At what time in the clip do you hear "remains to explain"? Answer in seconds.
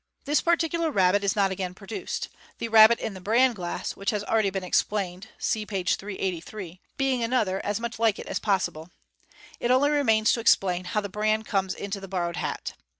9.91-10.85